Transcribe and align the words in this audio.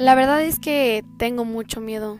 La 0.00 0.14
verdad 0.14 0.42
es 0.42 0.58
que 0.58 1.04
tengo 1.18 1.44
mucho 1.44 1.82
miedo. 1.82 2.18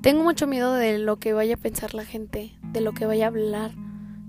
Tengo 0.00 0.22
mucho 0.22 0.46
miedo 0.46 0.74
de 0.74 0.96
lo 0.96 1.16
que 1.16 1.32
vaya 1.32 1.56
a 1.56 1.58
pensar 1.58 1.92
la 1.92 2.04
gente, 2.04 2.56
de 2.70 2.80
lo 2.80 2.92
que 2.92 3.04
vaya 3.04 3.24
a 3.24 3.28
hablar 3.30 3.72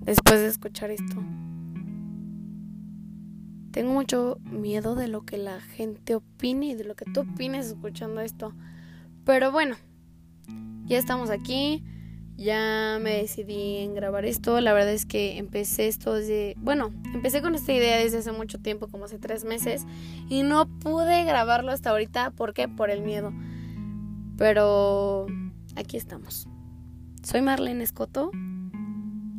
después 0.01 0.39
de 0.39 0.47
escuchar 0.47 0.89
esto. 0.89 1.23
Tengo 3.69 3.93
mucho 3.93 4.39
miedo 4.45 4.95
de 4.95 5.07
lo 5.07 5.25
que 5.25 5.37
la 5.37 5.61
gente 5.61 6.15
opine 6.15 6.69
y 6.69 6.73
de 6.73 6.85
lo 6.85 6.95
que 6.95 7.05
tú 7.05 7.19
opines 7.19 7.67
escuchando 7.67 8.21
esto. 8.21 8.51
Pero 9.23 9.51
bueno, 9.51 9.75
ya 10.85 10.97
estamos 10.97 11.29
aquí. 11.29 11.83
Ya 12.37 12.99
me 13.01 13.15
decidí 13.15 13.77
en 13.77 13.95
grabar 13.95 14.23
esto. 14.25 14.61
La 14.61 14.71
verdad 14.71 14.93
es 14.93 15.07
que 15.07 15.39
empecé 15.39 15.87
esto 15.87 16.13
desde... 16.13 16.55
Bueno, 16.59 16.93
empecé 17.13 17.41
con 17.41 17.55
esta 17.55 17.73
idea 17.73 17.97
desde 17.97 18.19
hace 18.19 18.31
mucho 18.31 18.59
tiempo, 18.59 18.87
como 18.87 19.05
hace 19.05 19.17
tres 19.17 19.43
meses. 19.43 19.85
Y 20.29 20.43
no 20.43 20.67
pude 20.67 21.23
grabarlo 21.23 21.71
hasta 21.71 21.89
ahorita. 21.89 22.29
¿Por 22.31 22.53
qué? 22.53 22.67
Por 22.67 22.91
el 22.91 23.01
miedo. 23.01 23.33
Pero 24.37 25.25
aquí 25.75 25.97
estamos. 25.97 26.47
Soy 27.23 27.41
Marlene 27.41 27.83
Escoto 27.83 28.29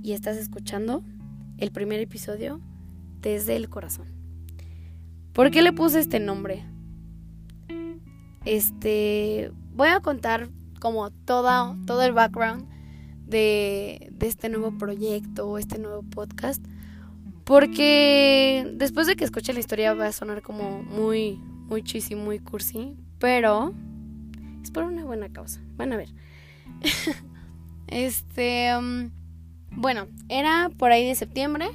y 0.03 0.13
estás 0.13 0.37
escuchando 0.37 1.05
el 1.59 1.71
primer 1.71 2.01
episodio 2.01 2.61
desde 3.21 3.55
el 3.55 3.69
corazón. 3.69 4.09
¿Por 5.33 5.53
qué 5.53 5.63
le 5.63 5.73
puse 5.73 6.01
este 6.01 6.19
nombre? 6.19 6.65
Este, 8.45 9.53
voy 9.73 9.89
a 9.89 10.01
contar 10.01 10.49
como 10.81 11.11
toda, 11.11 11.77
todo 11.87 12.03
el 12.03 12.13
background 12.13 12.78
de, 13.29 14.13
este 14.21 14.49
nuevo 14.49 14.77
proyecto, 14.77 15.59
este 15.59 15.79
nuevo 15.79 16.03
podcast. 16.03 16.65
Porque 17.45 18.71
después 18.75 19.07
de 19.07 19.17
que 19.17 19.25
escuche 19.25 19.53
la 19.53 19.61
historia 19.61 19.95
va 19.95 20.07
a 20.07 20.13
sonar 20.13 20.43
como 20.43 20.83
muy, 20.83 21.41
muy 21.69 21.83
cheesy, 21.83 22.15
muy 22.15 22.39
cursi. 22.39 22.97
Pero 23.19 23.75
es 24.63 24.71
por 24.71 24.85
una 24.85 25.05
buena 25.05 25.31
causa. 25.31 25.61
Van 25.77 25.93
a 25.93 25.97
ver. 25.97 26.09
este. 27.87 28.77
Um, 28.77 29.11
bueno, 29.71 30.09
era 30.29 30.71
por 30.77 30.93
ahí 30.93 31.07
de 31.07 31.15
septiembre. 31.15 31.69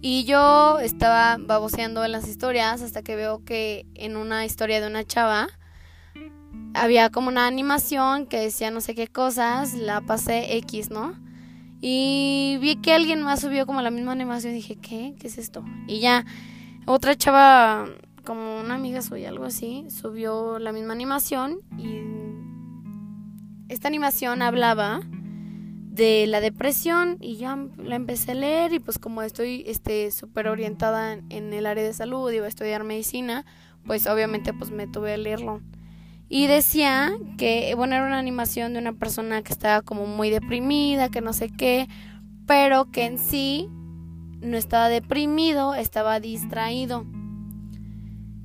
Y 0.00 0.24
yo 0.24 0.78
estaba 0.78 1.38
baboseando 1.40 2.04
en 2.04 2.12
las 2.12 2.28
historias 2.28 2.82
hasta 2.82 3.02
que 3.02 3.16
veo 3.16 3.44
que 3.44 3.84
en 3.94 4.16
una 4.16 4.44
historia 4.44 4.80
de 4.80 4.86
una 4.86 5.04
chava 5.04 5.48
había 6.82 7.10
como 7.10 7.28
una 7.28 7.46
animación 7.46 8.26
que 8.26 8.38
decía 8.38 8.70
no 8.70 8.80
sé 8.80 8.94
qué 8.94 9.08
cosas, 9.08 9.74
la 9.74 10.00
pasé 10.00 10.56
X, 10.58 10.90
¿no? 10.90 11.14
Y 11.80 12.58
vi 12.60 12.76
que 12.76 12.92
alguien 12.92 13.22
más 13.22 13.40
subió 13.40 13.66
como 13.66 13.82
la 13.82 13.90
misma 13.90 14.12
animación 14.12 14.52
y 14.52 14.56
dije, 14.56 14.76
¿qué? 14.76 15.14
¿Qué 15.20 15.28
es 15.28 15.38
esto? 15.38 15.64
Y 15.86 16.00
ya, 16.00 16.24
otra 16.86 17.14
chava, 17.16 17.86
como 18.24 18.58
una 18.60 18.74
amiga 18.74 19.00
suya, 19.00 19.28
algo 19.28 19.44
así, 19.44 19.84
subió 19.88 20.58
la 20.58 20.72
misma 20.72 20.92
animación 20.92 21.60
y 21.76 22.02
esta 23.68 23.86
animación 23.86 24.42
hablaba 24.42 25.00
de 25.98 26.26
la 26.26 26.40
depresión 26.40 27.18
y 27.20 27.36
ya 27.36 27.56
la 27.76 27.96
empecé 27.96 28.32
a 28.32 28.34
leer 28.34 28.72
y 28.72 28.78
pues 28.78 28.98
como 28.98 29.22
estoy 29.22 29.64
este 29.66 30.10
súper 30.10 30.48
orientada 30.48 31.12
en, 31.12 31.26
en 31.30 31.52
el 31.52 31.66
área 31.66 31.84
de 31.84 31.92
salud 31.92 32.30
y 32.32 32.38
voy 32.38 32.46
a 32.46 32.48
estudiar 32.48 32.84
medicina, 32.84 33.44
pues 33.84 34.06
obviamente 34.06 34.52
pues 34.52 34.70
me 34.70 34.86
tuve 34.86 35.14
a 35.14 35.16
leerlo. 35.16 35.60
Y 36.28 36.46
decía 36.46 37.12
que, 37.38 37.74
bueno, 37.74 37.94
era 37.94 38.06
una 38.06 38.18
animación 38.18 38.74
de 38.74 38.80
una 38.80 38.92
persona 38.92 39.42
que 39.42 39.52
estaba 39.52 39.80
como 39.80 40.06
muy 40.06 40.28
deprimida, 40.28 41.08
que 41.08 41.22
no 41.22 41.32
sé 41.32 41.48
qué, 41.48 41.88
pero 42.46 42.90
que 42.90 43.06
en 43.06 43.18
sí 43.18 43.68
no 44.40 44.56
estaba 44.56 44.88
deprimido, 44.88 45.74
estaba 45.74 46.20
distraído. 46.20 47.06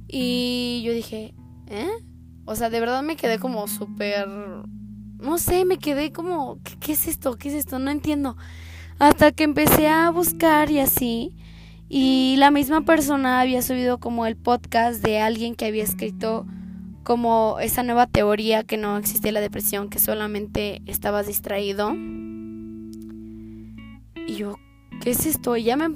Y 0.07 0.81
yo 0.85 0.93
dije, 0.93 1.33
¿eh? 1.67 1.89
O 2.45 2.55
sea, 2.55 2.69
de 2.69 2.79
verdad 2.79 3.03
me 3.03 3.17
quedé 3.17 3.37
como 3.39 3.67
súper... 3.67 4.27
No 4.27 5.37
sé, 5.37 5.65
me 5.65 5.77
quedé 5.77 6.11
como, 6.11 6.59
¿qué, 6.63 6.77
¿qué, 6.79 6.91
es 6.93 7.07
esto? 7.07 7.37
¿Qué 7.37 7.49
es 7.49 7.55
esto? 7.55 7.79
No 7.79 7.91
entiendo. 7.91 8.37
Hasta 8.99 9.31
que 9.31 9.43
empecé 9.43 9.87
a 9.87 10.09
buscar 10.09 10.69
y 10.69 10.79
así. 10.79 11.35
Y 11.89 12.35
la 12.37 12.51
misma 12.51 12.81
persona 12.81 13.41
había 13.41 13.61
subido 13.61 13.99
como 13.99 14.25
el 14.25 14.35
podcast 14.35 15.01
de 15.01 15.19
alguien 15.19 15.55
que 15.55 15.65
había 15.65 15.83
escrito 15.83 16.45
como 17.03 17.57
esa 17.59 17.83
nueva 17.83 18.07
teoría 18.07 18.63
que 18.63 18.77
no 18.77 18.97
existía 18.97 19.31
la 19.31 19.41
depresión, 19.41 19.89
que 19.89 19.99
solamente 19.99 20.81
estabas 20.85 21.27
distraído. 21.27 21.93
Y 24.25 24.35
yo, 24.35 24.57
¿qué 25.01 25.11
es 25.11 25.25
esto? 25.25 25.57
Y 25.57 25.63
ya 25.63 25.75
me 25.75 25.89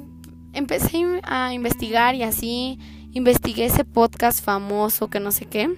empecé 0.53 1.21
a 1.23 1.53
investigar 1.53 2.15
y 2.15 2.23
así 2.23 2.79
investigué 3.11 3.65
ese 3.65 3.85
podcast 3.85 4.43
famoso 4.43 5.09
que 5.09 5.19
no 5.19 5.31
sé 5.31 5.45
qué. 5.45 5.69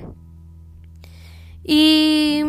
Y 1.64 2.42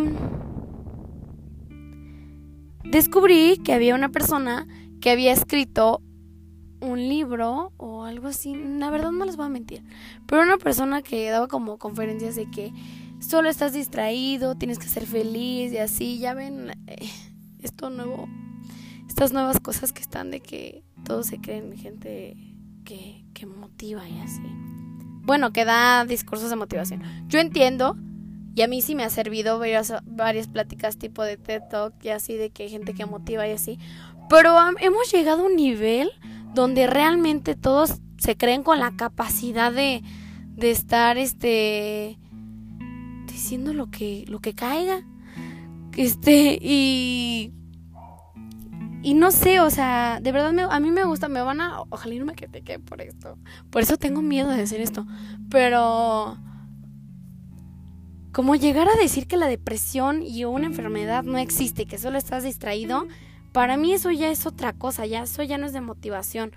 descubrí 2.84 3.58
que 3.62 3.72
había 3.72 3.94
una 3.94 4.08
persona 4.08 4.66
que 5.00 5.10
había 5.10 5.32
escrito 5.32 6.02
un 6.80 6.98
libro 7.08 7.72
o 7.76 8.04
algo 8.04 8.28
así, 8.28 8.54
la 8.54 8.90
verdad 8.90 9.12
no 9.12 9.24
les 9.24 9.36
voy 9.36 9.46
a 9.46 9.50
mentir, 9.50 9.84
pero 10.26 10.42
una 10.42 10.56
persona 10.56 11.02
que 11.02 11.28
daba 11.30 11.48
como 11.48 11.78
conferencias 11.78 12.36
de 12.36 12.50
que 12.50 12.72
solo 13.20 13.48
estás 13.48 13.72
distraído, 13.72 14.54
tienes 14.56 14.78
que 14.78 14.88
ser 14.88 15.06
feliz 15.06 15.72
y 15.72 15.78
así, 15.78 16.18
ya 16.18 16.34
ven 16.34 16.70
eh, 16.86 17.08
esto 17.62 17.90
nuevo, 17.90 18.28
estas 19.08 19.32
nuevas 19.32 19.60
cosas 19.60 19.92
que 19.92 20.02
están 20.02 20.30
de 20.30 20.40
que 20.40 20.82
todos 21.04 21.26
se 21.26 21.40
creen 21.40 21.76
gente 21.76 22.36
que, 22.84 23.24
que 23.34 23.46
motiva 23.46 24.08
y 24.08 24.18
así. 24.20 24.42
Bueno, 25.22 25.52
que 25.52 25.64
da 25.64 26.04
discursos 26.06 26.50
de 26.50 26.56
motivación. 26.56 27.02
Yo 27.28 27.38
entiendo, 27.38 27.96
y 28.54 28.62
a 28.62 28.68
mí 28.68 28.82
sí 28.82 28.94
me 28.94 29.04
ha 29.04 29.10
servido 29.10 29.58
varias, 29.58 29.92
varias 30.04 30.48
pláticas 30.48 30.96
tipo 30.96 31.22
de 31.22 31.36
TED 31.36 31.62
Talk 31.70 31.94
y 32.02 32.08
así, 32.08 32.36
de 32.36 32.50
que 32.50 32.64
hay 32.64 32.70
gente 32.70 32.94
que 32.94 33.06
motiva 33.06 33.46
y 33.46 33.52
así. 33.52 33.78
Pero 34.28 34.56
hemos 34.80 35.12
llegado 35.12 35.42
a 35.42 35.46
un 35.46 35.56
nivel 35.56 36.10
donde 36.54 36.86
realmente 36.86 37.54
todos 37.54 38.00
se 38.18 38.36
creen 38.36 38.62
con 38.62 38.78
la 38.78 38.96
capacidad 38.96 39.72
de, 39.72 40.02
de 40.54 40.70
estar 40.70 41.18
este 41.18 42.18
diciendo 43.26 43.72
lo 43.72 43.90
que 43.90 44.24
lo 44.28 44.40
que 44.40 44.54
caiga 44.54 45.02
este 45.96 46.58
y 46.60 47.52
y 49.02 49.14
no 49.14 49.30
sé, 49.30 49.60
o 49.60 49.70
sea, 49.70 50.20
de 50.20 50.30
verdad 50.30 50.54
a 50.70 50.78
mí 50.78 50.90
me 50.90 51.04
gusta, 51.04 51.28
me 51.28 51.40
van 51.40 51.62
a, 51.62 51.80
ojalá 51.88 52.14
no 52.16 52.26
me 52.26 52.34
quede 52.34 52.78
por 52.78 53.00
esto. 53.00 53.38
Por 53.70 53.80
eso 53.80 53.96
tengo 53.96 54.20
miedo 54.20 54.50
de 54.50 54.58
decir 54.58 54.80
esto. 54.82 55.06
Pero 55.50 56.36
como 58.32 58.56
llegar 58.56 58.88
a 58.88 59.00
decir 59.00 59.26
que 59.26 59.38
la 59.38 59.46
depresión 59.46 60.22
y 60.22 60.44
una 60.44 60.66
enfermedad 60.66 61.24
no 61.24 61.38
existe, 61.38 61.86
que 61.86 61.96
solo 61.96 62.18
estás 62.18 62.44
distraído, 62.44 63.06
para 63.52 63.76
mí 63.76 63.92
eso 63.92 64.10
ya 64.10 64.30
es 64.30 64.46
otra 64.46 64.72
cosa, 64.72 65.06
ya 65.06 65.22
eso 65.22 65.42
ya 65.42 65.58
no 65.58 65.66
es 65.66 65.72
de 65.72 65.80
motivación, 65.80 66.52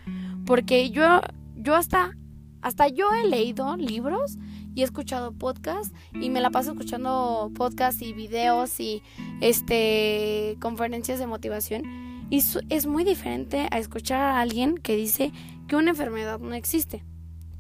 porque 0.45 0.89
yo 0.89 1.21
yo 1.55 1.75
hasta 1.75 2.15
hasta 2.61 2.87
yo 2.87 3.13
he 3.13 3.27
leído 3.27 3.75
libros 3.75 4.37
y 4.73 4.81
he 4.81 4.83
escuchado 4.83 5.33
podcasts 5.33 5.93
y 6.13 6.29
me 6.29 6.41
la 6.41 6.49
paso 6.49 6.71
escuchando 6.71 7.51
podcasts 7.55 8.01
y 8.01 8.13
videos 8.13 8.79
y 8.79 9.03
este 9.41 10.57
conferencias 10.61 11.19
de 11.19 11.27
motivación 11.27 11.83
y 12.29 12.41
es 12.69 12.85
muy 12.87 13.03
diferente 13.03 13.67
a 13.69 13.77
escuchar 13.77 14.19
a 14.21 14.39
alguien 14.39 14.77
que 14.77 14.95
dice 14.95 15.31
que 15.67 15.75
una 15.75 15.91
enfermedad 15.91 16.39
no 16.39 16.55
existe. 16.55 17.03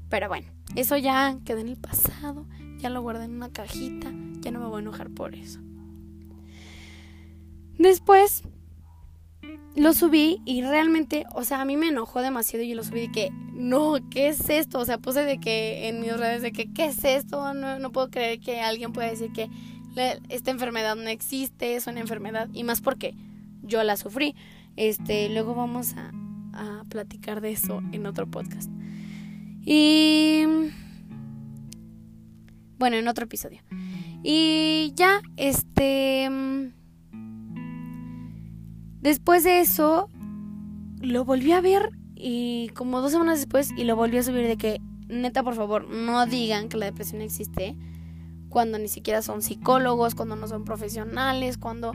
Pero 0.09 0.27
bueno, 0.27 0.47
eso 0.75 0.97
ya 0.97 1.37
quedó 1.45 1.59
en 1.59 1.69
el 1.69 1.77
pasado, 1.77 2.47
ya 2.77 2.89
lo 2.89 3.01
guardé 3.01 3.25
en 3.25 3.35
una 3.35 3.51
cajita, 3.51 4.11
ya 4.39 4.51
no 4.51 4.59
me 4.59 4.67
voy 4.67 4.77
a 4.77 4.79
enojar 4.79 5.09
por 5.11 5.35
eso. 5.35 5.59
Después 7.77 8.43
lo 9.75 9.93
subí 9.93 10.41
y 10.45 10.61
realmente, 10.61 11.25
o 11.33 11.43
sea, 11.43 11.61
a 11.61 11.65
mí 11.65 11.77
me 11.77 11.87
enojó 11.87 12.21
demasiado 12.21 12.63
y 12.63 12.69
yo 12.69 12.75
lo 12.75 12.83
subí 12.83 13.01
de 13.01 13.11
que, 13.11 13.29
no, 13.53 13.97
¿qué 14.09 14.27
es 14.27 14.49
esto? 14.49 14.79
O 14.79 14.85
sea, 14.85 14.97
puse 14.99 15.23
de 15.23 15.39
que 15.39 15.87
en 15.87 15.99
mis 15.99 16.15
redes 16.15 16.41
de 16.41 16.51
que, 16.51 16.71
¿qué 16.71 16.85
es 16.85 17.03
esto? 17.03 17.53
No, 17.53 17.79
no 17.79 17.91
puedo 17.91 18.09
creer 18.09 18.39
que 18.39 18.61
alguien 18.61 18.93
pueda 18.93 19.09
decir 19.09 19.31
que 19.31 19.49
esta 20.29 20.51
enfermedad 20.51 20.95
no 20.95 21.07
existe, 21.07 21.75
es 21.75 21.87
una 21.87 21.99
enfermedad, 21.99 22.49
y 22.53 22.63
más 22.63 22.81
porque 22.81 23.15
yo 23.61 23.83
la 23.83 23.97
sufrí. 23.97 24.35
Este, 24.75 25.29
luego 25.29 25.53
vamos 25.55 25.93
a, 25.95 26.11
a 26.53 26.83
platicar 26.89 27.41
de 27.41 27.51
eso 27.51 27.81
en 27.91 28.05
otro 28.05 28.27
podcast. 28.29 28.69
Y 29.65 30.43
bueno, 32.77 32.97
en 32.97 33.07
otro 33.07 33.25
episodio. 33.25 33.61
Y 34.23 34.93
ya, 34.95 35.21
este 35.37 36.29
Después 39.03 39.43
de 39.43 39.59
eso, 39.59 40.09
lo 41.01 41.25
volví 41.25 41.51
a 41.51 41.59
ver 41.59 41.89
y 42.15 42.69
como 42.69 43.01
dos 43.01 43.11
semanas 43.11 43.39
después 43.39 43.71
y 43.75 43.83
lo 43.83 43.97
volví 43.97 44.17
a 44.17 44.23
subir 44.23 44.47
de 44.47 44.55
que, 44.55 44.79
neta, 45.09 45.43
por 45.43 45.55
favor, 45.55 45.89
no 45.89 46.25
digan 46.25 46.69
que 46.69 46.77
la 46.77 46.85
depresión 46.85 47.21
existe 47.21 47.75
cuando 48.47 48.79
ni 48.79 48.87
siquiera 48.87 49.21
son 49.21 49.41
psicólogos, 49.41 50.15
cuando 50.15 50.37
no 50.37 50.47
son 50.47 50.63
profesionales, 50.63 51.57
cuando 51.57 51.91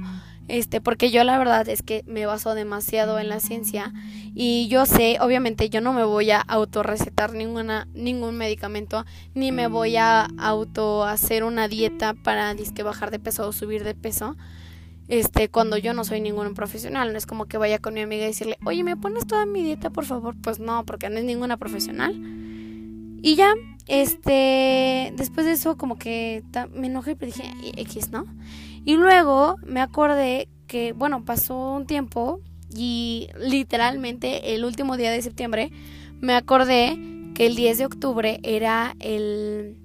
este, 0.48 0.82
porque 0.82 1.10
yo 1.10 1.24
la 1.24 1.38
verdad 1.38 1.66
es 1.66 1.80
que 1.80 2.04
me 2.06 2.26
baso 2.26 2.54
demasiado 2.54 3.18
en 3.18 3.30
la 3.30 3.40
ciencia 3.40 3.94
y 4.34 4.68
yo 4.68 4.84
sé, 4.84 5.16
obviamente 5.22 5.70
yo 5.70 5.80
no 5.80 5.94
me 5.94 6.04
voy 6.04 6.30
a 6.30 6.40
autorrecetar 6.40 7.32
ninguna 7.32 7.88
ningún 7.94 8.36
medicamento 8.36 9.06
ni 9.32 9.50
me 9.50 9.66
voy 9.66 9.96
a 9.96 10.28
auto 10.36 11.04
hacer 11.04 11.42
una 11.42 11.68
dieta 11.68 12.12
para 12.12 12.52
disque 12.52 12.82
bajar 12.82 13.10
de 13.10 13.18
peso 13.18 13.48
o 13.48 13.52
subir 13.52 13.82
de 13.82 13.94
peso. 13.94 14.36
Este, 15.08 15.48
cuando 15.48 15.78
yo 15.78 15.94
no 15.94 16.04
soy 16.04 16.20
ningún 16.20 16.54
profesional, 16.54 17.12
no 17.12 17.18
es 17.18 17.26
como 17.26 17.46
que 17.46 17.58
vaya 17.58 17.78
con 17.78 17.94
mi 17.94 18.00
amiga 18.00 18.24
y 18.24 18.28
decirle, 18.28 18.58
"Oye, 18.64 18.84
¿me 18.84 18.96
pones 18.96 19.26
toda 19.26 19.46
mi 19.46 19.62
dieta, 19.62 19.90
por 19.90 20.04
favor?" 20.04 20.36
Pues 20.40 20.60
no, 20.60 20.84
porque 20.84 21.08
no 21.08 21.18
es 21.18 21.24
ninguna 21.24 21.56
profesional. 21.56 22.14
Y 23.22 23.34
ya, 23.34 23.54
este, 23.88 25.12
después 25.16 25.46
de 25.46 25.52
eso 25.52 25.76
como 25.76 25.98
que 25.98 26.44
me 26.72 26.86
enojé 26.86 27.16
y 27.20 27.26
dije, 27.26 27.50
X, 27.76 28.10
¿no? 28.10 28.26
Y 28.84 28.96
luego 28.96 29.56
me 29.66 29.80
acordé 29.80 30.48
que, 30.66 30.92
bueno, 30.92 31.24
pasó 31.24 31.72
un 31.74 31.86
tiempo 31.86 32.40
y 32.74 33.28
literalmente 33.40 34.54
el 34.54 34.64
último 34.64 34.96
día 34.96 35.10
de 35.10 35.22
septiembre 35.22 35.72
me 36.20 36.34
acordé 36.34 36.98
que 37.34 37.46
el 37.46 37.56
10 37.56 37.78
de 37.78 37.86
octubre 37.86 38.40
era 38.42 38.94
el, 39.00 39.78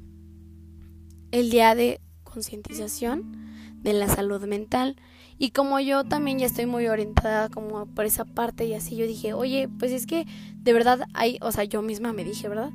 el 1.32 1.50
día 1.50 1.76
de 1.76 2.02
concientización 2.24 3.38
de 3.82 3.94
la 3.94 4.08
salud 4.08 4.46
mental. 4.46 4.96
Y 5.38 5.52
como 5.52 5.80
yo 5.80 6.04
también 6.04 6.40
ya 6.40 6.46
estoy 6.46 6.66
muy 6.66 6.88
orientada 6.88 7.50
como 7.50 7.86
por 7.88 8.06
esa 8.06 8.26
parte 8.26 8.66
y 8.66 8.74
así, 8.74 8.96
yo 8.96 9.08
dije, 9.08 9.34
oye, 9.34 9.70
pues 9.80 9.92
es 9.92 10.06
que 10.06 10.26
de 10.56 10.74
verdad 10.74 11.08
hay, 11.14 11.38
o 11.42 11.52
sea, 11.52 11.64
yo 11.64 11.82
misma 11.82 12.14
me 12.14 12.24
dije, 12.24 12.48
¿verdad? 12.48 12.72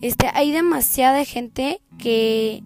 Este, 0.00 0.28
hay 0.34 0.52
demasiada 0.52 1.24
gente 1.24 1.80
que 1.98 2.62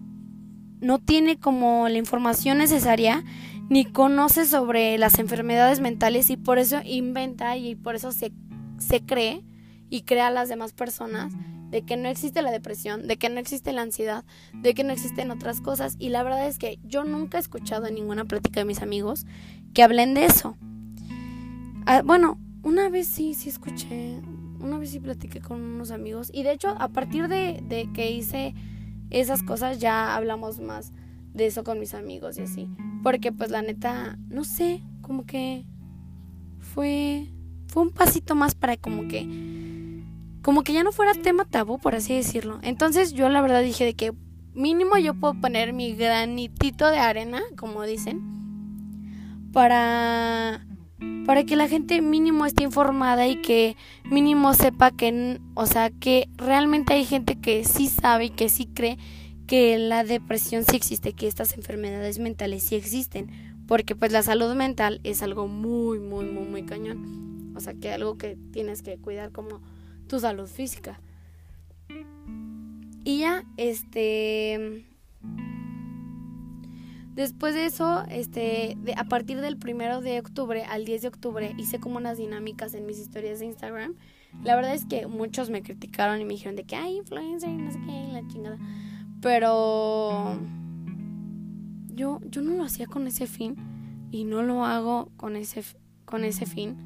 no 0.79 0.99
tiene 0.99 1.39
como 1.39 1.89
la 1.89 1.97
información 1.97 2.57
necesaria 2.57 3.23
ni 3.69 3.85
conoce 3.85 4.45
sobre 4.45 4.97
las 4.97 5.19
enfermedades 5.19 5.79
mentales 5.79 6.29
y 6.29 6.37
por 6.37 6.57
eso 6.57 6.79
inventa 6.85 7.57
y 7.57 7.75
por 7.75 7.95
eso 7.95 8.11
se, 8.11 8.31
se 8.77 9.01
cree 9.01 9.43
y 9.89 10.01
crea 10.01 10.27
a 10.27 10.31
las 10.31 10.49
demás 10.49 10.73
personas 10.73 11.33
de 11.69 11.83
que 11.83 11.97
no 11.97 12.09
existe 12.09 12.41
la 12.41 12.51
depresión, 12.51 13.07
de 13.07 13.17
que 13.17 13.29
no 13.29 13.39
existe 13.39 13.73
la 13.73 13.81
ansiedad, 13.81 14.23
de 14.53 14.73
que 14.73 14.83
no 14.83 14.93
existen 14.93 15.31
otras 15.31 15.61
cosas. 15.61 15.95
Y 15.99 16.09
la 16.09 16.23
verdad 16.23 16.47
es 16.47 16.57
que 16.57 16.79
yo 16.83 17.03
nunca 17.03 17.37
he 17.37 17.41
escuchado 17.41 17.87
en 17.87 17.95
ninguna 17.95 18.25
plática 18.25 18.59
de 18.59 18.65
mis 18.65 18.81
amigos 18.81 19.25
que 19.73 19.83
hablen 19.83 20.13
de 20.13 20.25
eso. 20.25 20.57
Ah, 21.85 22.01
bueno, 22.03 22.39
una 22.63 22.89
vez 22.89 23.07
sí, 23.07 23.33
sí 23.33 23.49
escuché, 23.49 24.19
una 24.59 24.77
vez 24.77 24.91
sí 24.91 24.99
platiqué 24.99 25.39
con 25.39 25.61
unos 25.61 25.91
amigos 25.91 26.29
y 26.33 26.43
de 26.43 26.51
hecho 26.51 26.69
a 26.79 26.89
partir 26.89 27.27
de, 27.27 27.63
de 27.63 27.89
que 27.93 28.11
hice 28.11 28.53
esas 29.09 29.43
cosas 29.43 29.79
ya 29.79 30.15
hablamos 30.15 30.59
más 30.59 30.91
de 31.33 31.45
eso 31.45 31.63
con 31.63 31.79
mis 31.79 31.93
amigos 31.93 32.37
y 32.37 32.41
así. 32.41 32.69
Porque 33.03 33.31
pues 33.31 33.51
la 33.51 33.61
neta, 33.61 34.17
no 34.29 34.43
sé, 34.43 34.83
como 35.01 35.25
que 35.25 35.65
fue 36.59 37.27
fue 37.67 37.83
un 37.83 37.91
pasito 37.91 38.35
más 38.35 38.55
para 38.55 38.77
como 38.77 39.07
que 39.07 39.23
como 40.47 40.63
que 40.63 40.71
ya 40.71 40.81
no 40.81 40.93
fuera 40.93 41.13
tema 41.13 41.43
tabú, 41.43 41.77
por 41.77 41.93
así 41.93 42.15
decirlo. 42.15 42.59
Entonces 42.61 43.11
yo 43.11 43.27
la 43.27 43.41
verdad 43.41 43.61
dije 43.61 43.83
de 43.83 43.95
que 43.95 44.13
mínimo 44.53 44.97
yo 44.97 45.13
puedo 45.13 45.33
poner 45.33 45.73
mi 45.73 45.93
granitito 45.93 46.87
de 46.87 46.99
arena, 46.99 47.41
como 47.57 47.83
dicen, 47.83 48.21
para 49.51 50.65
para 51.25 51.43
que 51.43 51.57
la 51.57 51.67
gente 51.67 52.01
mínimo 52.01 52.45
esté 52.45 52.63
informada 52.63 53.27
y 53.27 53.41
que 53.41 53.75
mínimo 54.05 54.53
sepa 54.53 54.91
que, 54.91 55.41
o 55.53 55.65
sea, 55.65 55.89
que 55.89 56.29
realmente 56.37 56.93
hay 56.93 57.03
gente 57.03 57.35
que 57.35 57.65
sí 57.65 57.87
sabe 57.87 58.27
y 58.27 58.29
que 58.29 58.47
sí 58.47 58.67
cree 58.73 58.97
que 59.47 59.77
la 59.77 60.05
depresión 60.05 60.63
sí 60.63 60.77
existe, 60.77 61.11
que 61.11 61.27
estas 61.27 61.57
enfermedades 61.57 62.19
mentales 62.19 62.63
sí 62.63 62.75
existen, 62.75 63.31
porque 63.67 63.97
pues 63.97 64.13
la 64.13 64.23
salud 64.23 64.55
mental 64.55 65.01
es 65.03 65.21
algo 65.23 65.49
muy, 65.49 65.99
muy, 65.99 66.23
muy, 66.23 66.45
muy 66.45 66.63
cañón. 66.63 67.51
O 67.53 67.59
sea, 67.59 67.73
que 67.73 67.91
algo 67.91 68.17
que 68.17 68.37
tienes 68.53 68.81
que 68.81 68.97
cuidar 68.97 69.33
como 69.33 69.59
tu 70.07 70.19
salud 70.19 70.47
física. 70.47 70.99
Y 73.03 73.19
ya, 73.19 73.43
este 73.57 74.85
Después 77.17 77.55
de 77.55 77.65
eso, 77.65 78.03
este, 78.11 78.77
a 78.95 79.05
partir 79.05 79.41
del 79.41 79.57
primero 79.57 80.01
de 80.01 80.19
octubre 80.19 80.63
al 80.65 80.85
10 80.85 81.01
de 81.01 81.07
octubre 81.07 81.55
hice 81.57 81.79
como 81.79 81.97
unas 81.97 82.19
dinámicas 82.19 82.75
en 82.75 82.85
mis 82.85 82.99
historias 82.99 83.39
de 83.39 83.47
Instagram. 83.47 83.95
La 84.43 84.55
verdad 84.55 84.75
es 84.75 84.85
que 84.85 85.07
muchos 85.07 85.49
me 85.49 85.63
criticaron 85.63 86.21
y 86.21 86.25
me 86.25 86.35
dijeron 86.35 86.55
de 86.55 86.65
que 86.65 86.75
hay 86.75 86.97
influencer 86.97 87.49
y 87.49 87.57
no 87.57 87.71
sé 87.71 87.79
qué, 87.79 88.07
la 88.13 88.27
chingada. 88.27 88.59
Pero 89.19 90.39
yo, 91.87 92.19
yo 92.29 92.43
no 92.43 92.55
lo 92.55 92.63
hacía 92.63 92.85
con 92.85 93.07
ese 93.07 93.25
fin 93.25 93.55
y 94.11 94.23
no 94.23 94.43
lo 94.43 94.63
hago 94.63 95.09
con 95.17 95.35
ese, 95.35 95.63
con 96.05 96.23
ese 96.23 96.45
fin. 96.45 96.77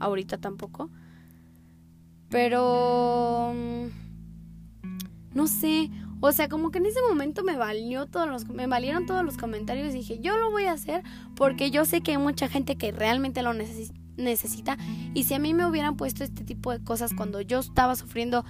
Ahorita 0.00 0.36
tampoco. 0.36 0.90
Pero... 2.28 3.54
No 5.34 5.46
sé, 5.46 5.90
o 6.20 6.32
sea, 6.32 6.48
como 6.48 6.70
que 6.70 6.78
en 6.78 6.86
ese 6.86 7.00
momento 7.08 7.44
me 7.44 7.56
valió 7.56 8.06
todos 8.06 8.28
los, 8.28 8.48
me 8.48 8.66
valieron 8.66 9.06
todos 9.06 9.24
los 9.24 9.36
comentarios 9.36 9.88
y 9.88 9.98
dije, 9.98 10.18
yo 10.20 10.36
lo 10.36 10.50
voy 10.50 10.64
a 10.64 10.72
hacer 10.72 11.02
porque 11.36 11.70
yo 11.70 11.84
sé 11.84 12.00
que 12.00 12.12
hay 12.12 12.18
mucha 12.18 12.48
gente 12.48 12.76
que 12.76 12.90
realmente 12.90 13.42
lo 13.42 13.52
necesita 13.54 14.76
y 15.14 15.24
si 15.24 15.34
a 15.34 15.38
mí 15.38 15.54
me 15.54 15.64
hubieran 15.64 15.96
puesto 15.96 16.24
este 16.24 16.42
tipo 16.42 16.72
de 16.72 16.82
cosas 16.82 17.14
cuando 17.14 17.40
yo 17.40 17.60
estaba 17.60 17.94
sufriendo 17.94 18.44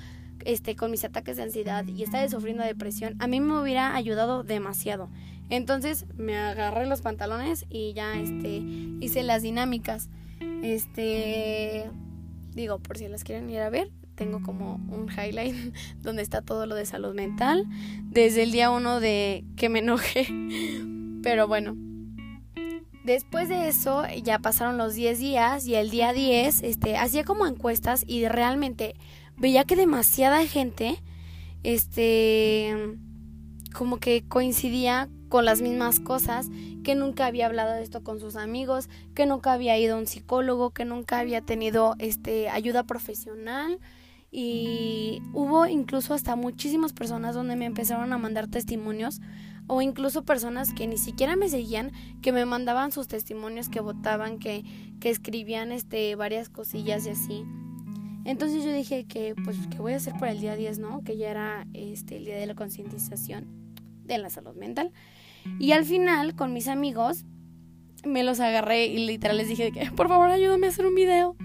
este 0.47 0.77
con 0.77 0.91
mis 0.91 1.05
ataques 1.05 1.37
de 1.37 1.43
ansiedad 1.43 1.87
y 1.87 2.03
estaba 2.03 2.27
sufriendo 2.29 2.65
depresión, 2.65 3.17
a 3.19 3.27
mí 3.27 3.41
me 3.41 3.61
hubiera 3.61 3.95
ayudado 3.95 4.45
demasiado. 4.45 5.11
Entonces 5.51 6.07
me 6.17 6.39
agarré 6.39 6.87
los 6.87 7.03
pantalones 7.03 7.67
y 7.69 7.93
ya 7.93 8.19
este 8.19 8.63
hice 9.01 9.23
las 9.23 9.43
dinámicas. 9.43 10.09
Este 10.63 11.91
digo, 12.59 12.79
por 12.81 12.99
si 12.99 13.09
las 13.09 13.25
quieren 13.25 13.49
ir 13.49 13.61
a 13.61 13.71
ver, 13.71 13.91
tengo 14.15 14.43
como 14.43 14.75
un 14.91 15.09
highlight 15.09 15.55
donde 16.03 16.23
está 16.23 16.43
todo 16.43 16.67
lo 16.67 16.75
de 16.75 16.87
salud 16.87 17.15
mental 17.15 17.65
desde 18.03 18.43
el 18.43 18.53
día 18.53 18.71
uno 18.71 19.01
de 19.01 19.45
que 19.57 19.69
me 19.69 19.79
enojé. 19.79 20.27
Pero 21.23 21.47
bueno, 21.47 21.77
después 23.05 23.49
de 23.49 23.69
eso 23.69 24.05
ya 24.23 24.41
pasaron 24.41 24.77
los 24.77 24.95
10 24.95 25.19
días 25.19 25.67
y 25.67 25.77
el 25.77 25.91
día 25.91 26.13
10 26.13 26.63
este, 26.63 26.97
hacía 26.97 27.25
como 27.25 27.47
encuestas 27.47 28.05
y 28.07 28.27
realmente 28.29 28.95
veía 29.37 29.65
que 29.65 29.77
demasiada 29.77 30.45
gente 30.47 31.03
este 31.63 32.97
como 33.73 33.99
que 33.99 34.25
coincidía 34.27 35.09
con 35.29 35.45
las 35.45 35.61
mismas 35.61 36.01
cosas, 36.01 36.49
que 36.85 36.95
nunca 36.95 37.27
había 37.27 37.47
hablado 37.47 37.75
de 37.75 37.83
esto 37.83 38.03
con 38.03 38.21
sus 38.21 38.37
amigos, 38.37 38.89
que 39.15 39.27
nunca 39.27 39.53
había 39.53 39.79
ido 39.79 39.97
a 39.97 39.99
un 39.99 40.07
psicólogo, 40.07 40.71
que 40.71 40.85
nunca 40.85 41.19
había 41.19 41.41
tenido 41.41 41.95
este 41.99 42.49
ayuda 42.49 42.85
profesional 42.85 43.79
y 44.31 45.23
hubo 45.33 45.67
incluso 45.67 46.15
hasta 46.15 46.37
muchísimas 46.37 46.93
personas 46.93 47.35
donde 47.35 47.57
me 47.57 47.67
empezaron 47.67 48.13
a 48.13 48.19
mandar 48.19 48.49
testimonios 48.49 49.21
o 49.67 49.83
incluso 49.83 50.25
personas 50.25 50.73
que 50.73 50.87
ni 50.87 50.99
siquiera 50.99 51.37
me 51.37 51.49
seguían, 51.49 51.93
que 52.23 52.33
me 52.33 52.45
mandaban 52.47 52.91
sus 52.91 53.07
testimonios, 53.07 53.69
que 53.69 53.81
votaban, 53.81 54.39
que, 54.39 54.65
que 55.01 55.11
escribían 55.11 55.73
este 55.73 56.15
varias 56.15 56.49
cosillas 56.49 57.07
y 57.07 57.11
así. 57.11 57.45
Entonces 58.25 58.65
yo 58.65 58.73
dije 58.73 59.07
que 59.07 59.35
pues 59.45 59.57
que 59.69 59.79
voy 59.79 59.93
a 59.93 59.97
hacer 59.97 60.15
para 60.15 60.33
el 60.33 60.41
día 60.41 60.57
10, 60.57 60.79
¿no? 60.79 61.03
Que 61.05 61.17
ya 61.17 61.31
era 61.31 61.67
este 61.73 62.17
el 62.17 62.25
día 62.25 62.37
de 62.37 62.47
la 62.47 62.55
concientización 62.55 63.47
de 64.05 64.19
la 64.19 64.31
salud 64.31 64.55
mental. 64.55 64.91
Y 65.59 65.73
al 65.73 65.85
final 65.85 66.35
con 66.35 66.53
mis 66.53 66.69
amigos 66.69 67.25
me 68.05 68.23
los 68.23 68.41
agarré 68.41 68.87
y 68.87 69.07
literal 69.07 69.37
les 69.37 69.49
dije 69.49 69.73
que 69.73 69.91
por 69.91 70.09
favor 70.09 70.31
ayúdame 70.31 70.67
a 70.67 70.71
hacer 70.71 70.87
un 70.87 70.95
video. 70.95 71.37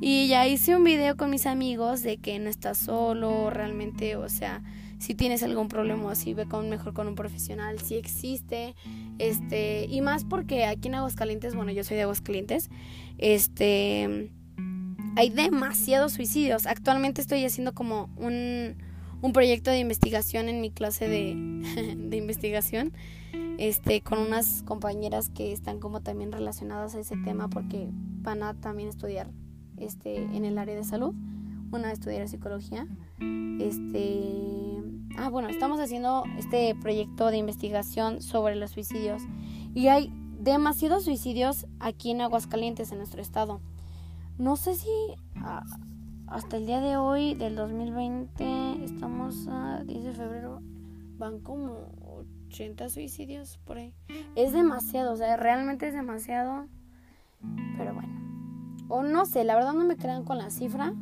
Y 0.00 0.28
ya 0.28 0.46
hice 0.46 0.76
un 0.76 0.84
video 0.84 1.16
con 1.16 1.30
mis 1.30 1.46
amigos 1.46 2.02
de 2.02 2.18
que 2.18 2.38
no 2.38 2.50
estás 2.50 2.78
solo, 2.78 3.48
realmente, 3.48 4.16
o 4.16 4.28
sea, 4.28 4.62
si 4.98 5.14
tienes 5.14 5.42
algún 5.42 5.68
problema 5.68 6.12
así, 6.12 6.34
ve 6.34 6.46
con 6.46 6.68
mejor 6.68 6.94
con 6.94 7.08
un 7.08 7.14
profesional, 7.14 7.78
si 7.78 7.94
existe, 7.94 8.74
este, 9.18 9.86
y 9.88 10.00
más 10.00 10.24
porque 10.24 10.64
aquí 10.64 10.88
en 10.88 10.96
Aguascalientes, 10.96 11.54
bueno, 11.54 11.72
yo 11.72 11.84
soy 11.84 11.96
de 11.96 12.02
Aguascalientes, 12.02 12.70
este, 13.18 14.30
hay 15.16 15.30
demasiados 15.30 16.12
suicidios. 16.12 16.66
Actualmente 16.66 17.20
estoy 17.20 17.44
haciendo 17.44 17.72
como 17.72 18.10
un, 18.16 18.76
un 19.22 19.32
proyecto 19.32 19.70
de 19.70 19.78
investigación 19.78 20.48
en 20.48 20.60
mi 20.60 20.70
clase 20.70 21.08
de, 21.08 21.34
de 21.96 22.16
investigación, 22.16 22.92
este, 23.58 24.00
con 24.00 24.18
unas 24.18 24.62
compañeras 24.62 25.28
que 25.28 25.52
están 25.52 25.80
como 25.80 26.00
también 26.00 26.32
relacionadas 26.32 26.94
a 26.94 27.00
ese 27.00 27.16
tema 27.24 27.48
porque 27.48 27.88
van 28.22 28.42
a 28.42 28.54
también 28.54 28.88
estudiar 28.88 29.30
este, 29.76 30.22
en 30.22 30.44
el 30.44 30.58
área 30.58 30.74
de 30.74 30.84
salud, 30.84 31.14
una 31.72 31.92
estudiar 31.92 32.28
psicología. 32.28 32.86
Este, 33.60 34.82
ah, 35.16 35.28
bueno, 35.28 35.48
estamos 35.48 35.80
haciendo 35.80 36.24
este 36.38 36.74
proyecto 36.74 37.30
de 37.30 37.36
investigación 37.38 38.22
sobre 38.22 38.56
los 38.56 38.72
suicidios 38.72 39.22
y 39.74 39.88
hay 39.88 40.12
demasiados 40.40 41.04
suicidios 41.04 41.66
aquí 41.80 42.10
en 42.10 42.20
Aguascalientes, 42.20 42.92
en 42.92 42.98
nuestro 42.98 43.22
estado. 43.22 43.60
No 44.38 44.56
sé 44.56 44.74
si 44.74 44.88
ah, 45.36 45.64
hasta 46.26 46.56
el 46.56 46.66
día 46.66 46.80
de 46.80 46.96
hoy, 46.96 47.34
del 47.34 47.54
2020, 47.54 48.84
estamos 48.84 49.46
a 49.48 49.84
10 49.84 50.04
de 50.04 50.12
febrero, 50.12 50.60
van 51.18 51.40
como 51.40 51.92
80 52.54 52.88
suicidios 52.88 53.58
por 53.64 53.78
ahí. 53.78 53.92
Es 54.36 54.52
demasiado, 54.52 55.12
o 55.12 55.16
sea, 55.16 55.36
realmente 55.36 55.88
es 55.88 55.94
demasiado. 55.94 56.68
Pero 57.76 57.94
bueno. 57.94 58.14
O 58.88 59.02
no 59.02 59.26
sé, 59.26 59.42
la 59.42 59.56
verdad 59.56 59.72
no 59.72 59.84
me 59.84 59.96
crean 59.96 60.24
con 60.24 60.38
la 60.38 60.50
cifra. 60.50 60.94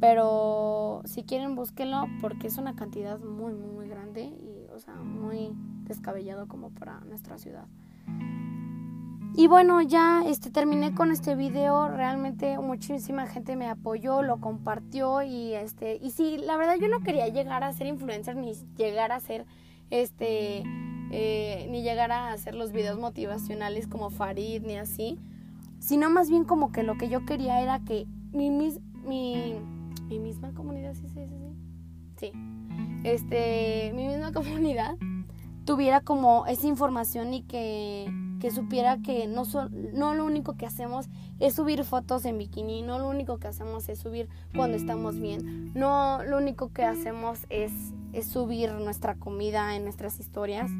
Pero 0.00 1.02
si 1.04 1.22
quieren 1.22 1.54
búsquenlo 1.54 2.06
porque 2.20 2.46
es 2.46 2.58
una 2.58 2.74
cantidad 2.74 3.18
muy, 3.18 3.54
muy, 3.54 3.70
muy 3.70 3.88
grande 3.88 4.24
y, 4.24 4.66
o 4.74 4.78
sea, 4.78 4.94
muy 4.94 5.52
descabellado 5.84 6.48
como 6.48 6.70
para 6.70 7.00
nuestra 7.00 7.38
ciudad. 7.38 7.66
Y 9.34 9.48
bueno, 9.48 9.82
ya 9.82 10.22
este, 10.26 10.50
terminé 10.50 10.94
con 10.94 11.10
este 11.10 11.34
video. 11.34 11.88
Realmente 11.88 12.58
muchísima 12.58 13.26
gente 13.26 13.54
me 13.56 13.68
apoyó, 13.68 14.22
lo 14.22 14.40
compartió 14.40 15.22
y 15.22 15.52
este 15.52 15.98
y 16.00 16.10
sí, 16.10 16.38
la 16.38 16.56
verdad 16.56 16.76
yo 16.80 16.88
no 16.88 17.00
quería 17.00 17.28
llegar 17.28 17.62
a 17.62 17.72
ser 17.74 17.86
influencer 17.86 18.36
ni 18.36 18.54
llegar 18.76 19.12
a 19.12 19.20
ser 19.20 19.44
este 19.90 20.62
eh, 21.10 21.66
ni 21.70 21.82
llegar 21.82 22.10
a 22.12 22.32
hacer 22.32 22.54
los 22.54 22.72
videos 22.72 22.98
motivacionales 22.98 23.86
como 23.86 24.10
Farid 24.10 24.62
ni 24.62 24.76
así, 24.76 25.18
sino 25.78 26.10
más 26.10 26.28
bien 26.28 26.44
como 26.44 26.72
que 26.72 26.82
lo 26.82 26.96
que 26.96 27.08
yo 27.08 27.24
quería 27.24 27.60
era 27.60 27.80
que 27.80 28.06
mi 28.32 28.50
mi, 28.50 29.54
mi 30.08 30.18
misma 30.18 30.52
comunidad, 30.52 30.94
sí, 30.94 31.08
sí, 31.08 31.20
sí, 31.28 31.36
sí, 32.16 32.32
este, 33.04 33.92
mi 33.94 34.08
misma 34.08 34.32
comunidad 34.34 34.96
tuviera 35.64 36.00
como 36.00 36.46
esa 36.46 36.66
información 36.66 37.34
y 37.34 37.42
que, 37.42 38.06
que 38.40 38.50
supiera 38.50 38.98
que 39.02 39.26
no, 39.26 39.44
no 39.92 40.14
lo 40.14 40.24
único 40.24 40.56
que 40.56 40.66
hacemos 40.66 41.08
es 41.38 41.54
subir 41.54 41.84
fotos 41.84 42.24
en 42.24 42.38
bikini, 42.38 42.82
no 42.82 42.98
lo 42.98 43.08
único 43.08 43.38
que 43.38 43.48
hacemos 43.48 43.88
es 43.88 43.98
subir 43.98 44.28
cuando 44.54 44.76
estamos 44.76 45.18
bien, 45.18 45.72
no 45.74 46.22
lo 46.24 46.38
único 46.38 46.72
que 46.72 46.84
hacemos 46.84 47.46
es, 47.48 47.72
es 48.12 48.26
subir 48.26 48.72
nuestra 48.72 49.16
comida 49.16 49.76
en 49.76 49.84
nuestras 49.84 50.20
historias. 50.20 50.70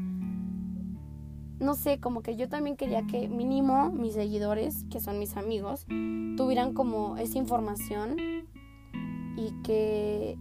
No 1.59 1.73
sé, 1.73 1.99
como 1.99 2.21
que 2.21 2.35
yo 2.35 2.49
también 2.49 2.77
quería 2.77 3.07
que 3.07 3.27
mínimo 3.27 3.91
mis 3.91 4.13
seguidores, 4.13 4.85
que 4.91 4.99
son 4.99 5.17
mis 5.17 5.37
amigos, 5.37 5.85
tuvieran 6.37 6.73
como 6.73 7.17
esa 7.17 7.39
información 7.39 8.17
y 9.35 9.51
que 9.63 10.37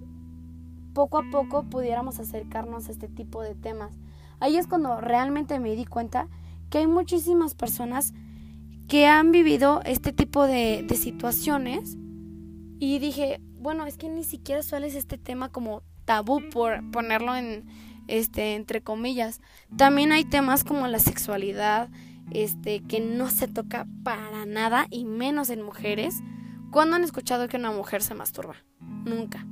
poco 0.93 1.19
a 1.19 1.23
poco 1.31 1.63
pudiéramos 1.65 2.21
acercarnos 2.21 2.89
a 2.89 2.93
este 2.93 3.09
tipo 3.09 3.43
de 3.43 3.55
temas 3.55 3.97
Ahí 4.41 4.57
es 4.57 4.67
cuando 4.67 5.01
realmente 5.01 5.59
me 5.61 5.75
di 5.75 5.87
cuenta 5.87 6.29
que 6.71 6.79
hay 6.79 6.87
muchísimas 6.87 7.55
personas 7.55 8.13
que 8.89 9.07
han 9.07 9.33
vivido 9.33 9.81
este 9.85 10.13
tipo 10.13 10.47
de, 10.47 10.87
situaciones 10.97 11.97
y 12.79 12.99
dije, 12.99 13.41
bueno, 13.59 13.87
es 13.87 13.97
que 13.97 14.09
ni 14.09 14.25
siquiera 14.25 14.63
suele 14.63 14.87
este 14.87 15.19
tema 15.19 15.51
como 15.51 15.83
tabú 16.05 16.41
por 16.51 16.89
ponerlo 16.91 17.35
en 17.35 17.67
este 18.07 18.55
entre 18.55 18.83
comillas. 18.83 19.41
También 19.77 20.13
hay 20.13 20.25
temas 20.25 20.63
como 20.63 20.87
la 20.87 21.01
sexualidad, 21.01 21.89
este 22.31 22.81
que 22.81 23.01
no 23.01 23.29
se 23.29 23.49
toca 23.49 23.87
para 24.05 24.47
nada 24.47 24.87
y 24.91 25.05
menos 25.05 25.51
en 25.51 25.63
mujeres. 25.63 26.21
¿Cuándo 26.71 26.97
han 26.97 27.05
escuchado 27.05 27.49
que 27.49 27.57
una 27.57 27.73
mujer 27.73 28.03
se 28.03 28.15
masturba? 28.15 28.57
Nunca. 28.81 29.47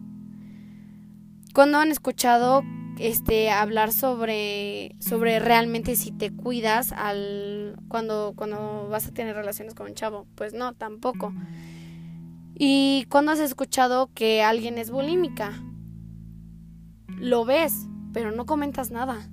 ¿Cuándo 1.55 1.79
han 1.79 1.91
escuchado 1.91 2.63
este 2.99 3.51
hablar 3.51 3.93
sobre 3.93 4.95
sobre 5.01 5.39
realmente 5.41 5.97
si 5.97 6.13
te 6.13 6.31
cuidas 6.31 6.93
al 6.93 7.77
cuando 7.89 8.35
cuando 8.37 8.89
vas 8.89 9.07
a 9.07 9.13
tener 9.13 9.35
relaciones 9.35 9.75
con 9.75 9.89
un 9.89 9.95
chavo. 9.95 10.27
Pues 10.35 10.55
no 10.55 10.73
tampoco. 10.75 11.33
Y 12.57 13.07
cuando 13.11 13.33
has 13.33 13.41
escuchado 13.41 14.11
que 14.15 14.43
alguien 14.43 14.79
es 14.79 14.91
bulímica 14.91 15.61
lo 17.19 17.45
ves 17.45 17.89
pero 18.13 18.31
no 18.31 18.47
comentas 18.47 18.91
nada. 18.91 19.29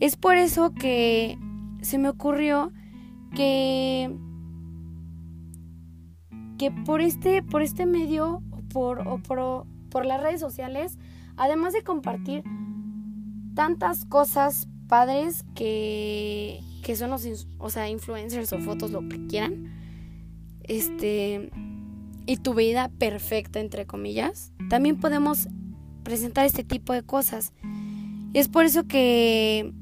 Es 0.00 0.16
por 0.16 0.36
eso 0.36 0.74
que 0.74 1.38
se 1.80 1.96
me 1.96 2.08
ocurrió 2.08 2.72
que 3.34 4.14
que 6.58 6.70
por 6.72 7.00
este 7.00 7.42
por 7.42 7.62
este 7.62 7.86
medio 7.86 8.42
por 8.72 9.06
o 9.06 9.18
por, 9.18 9.66
por 9.90 10.04
las 10.04 10.20
redes 10.20 10.40
sociales 10.40 10.98
Además 11.38 11.72
de 11.72 11.82
compartir 11.82 12.42
tantas 13.54 14.04
cosas 14.04 14.68
padres 14.88 15.44
que, 15.54 16.60
que 16.82 16.96
son 16.96 17.10
los 17.10 17.26
o 17.58 17.70
sea, 17.70 17.88
influencers 17.88 18.52
o 18.52 18.58
fotos, 18.58 18.90
lo 18.90 19.08
que 19.08 19.26
quieran. 19.26 19.72
Este. 20.64 21.50
Y 22.26 22.36
tu 22.36 22.54
vida 22.54 22.90
perfecta, 22.98 23.58
entre 23.60 23.86
comillas. 23.86 24.52
También 24.68 24.98
podemos 24.98 25.48
presentar 26.02 26.44
este 26.44 26.62
tipo 26.62 26.92
de 26.92 27.02
cosas. 27.02 27.54
Y 28.34 28.38
es 28.38 28.48
por 28.48 28.64
eso 28.64 28.86
que, 28.86 29.72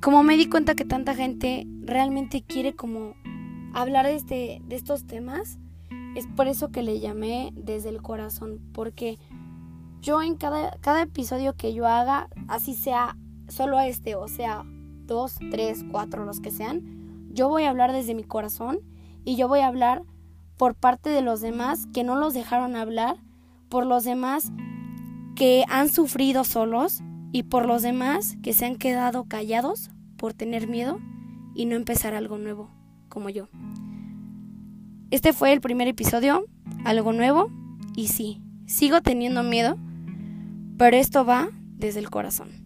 como 0.00 0.22
me 0.22 0.36
di 0.36 0.46
cuenta 0.48 0.76
que 0.76 0.84
tanta 0.84 1.14
gente 1.16 1.66
realmente 1.80 2.42
quiere 2.42 2.74
como 2.74 3.14
hablar 3.74 4.06
de, 4.06 4.14
este, 4.14 4.62
de 4.68 4.76
estos 4.76 5.06
temas, 5.06 5.58
es 6.14 6.26
por 6.28 6.46
eso 6.46 6.70
que 6.70 6.82
le 6.82 7.00
llamé 7.00 7.52
desde 7.56 7.88
el 7.88 8.00
corazón. 8.00 8.60
Porque 8.72 9.18
yo 10.02 10.20
en 10.20 10.34
cada, 10.34 10.76
cada 10.80 11.02
episodio 11.02 11.54
que 11.54 11.72
yo 11.72 11.86
haga, 11.86 12.28
así 12.48 12.74
sea 12.74 13.16
solo 13.48 13.78
este, 13.80 14.16
o 14.16 14.26
sea, 14.26 14.64
dos, 15.06 15.36
tres, 15.50 15.84
cuatro, 15.90 16.24
los 16.24 16.40
que 16.40 16.50
sean, 16.50 17.28
yo 17.30 17.48
voy 17.48 17.62
a 17.62 17.70
hablar 17.70 17.92
desde 17.92 18.14
mi 18.14 18.24
corazón 18.24 18.80
y 19.24 19.36
yo 19.36 19.46
voy 19.46 19.60
a 19.60 19.68
hablar 19.68 20.02
por 20.56 20.74
parte 20.74 21.08
de 21.08 21.22
los 21.22 21.40
demás 21.40 21.86
que 21.94 22.02
no 22.02 22.16
los 22.16 22.34
dejaron 22.34 22.74
hablar, 22.74 23.16
por 23.68 23.86
los 23.86 24.02
demás 24.02 24.50
que 25.36 25.64
han 25.68 25.88
sufrido 25.88 26.42
solos 26.42 27.00
y 27.30 27.44
por 27.44 27.64
los 27.64 27.82
demás 27.82 28.36
que 28.42 28.52
se 28.52 28.66
han 28.66 28.76
quedado 28.76 29.24
callados 29.24 29.90
por 30.16 30.34
tener 30.34 30.66
miedo 30.66 30.98
y 31.54 31.66
no 31.66 31.76
empezar 31.76 32.14
algo 32.14 32.38
nuevo, 32.38 32.70
como 33.08 33.30
yo. 33.30 33.48
Este 35.10 35.32
fue 35.32 35.52
el 35.52 35.60
primer 35.60 35.86
episodio, 35.86 36.44
algo 36.84 37.12
nuevo, 37.12 37.50
y 37.94 38.08
sí, 38.08 38.42
sigo 38.66 39.00
teniendo 39.00 39.42
miedo 39.42 39.76
pero 40.78 40.96
esto 40.96 41.24
va 41.24 41.48
desde 41.52 42.00
el 42.00 42.10
corazón. 42.10 42.61